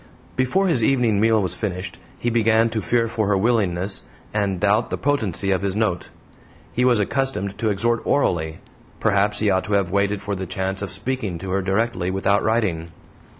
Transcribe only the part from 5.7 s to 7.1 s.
note. He was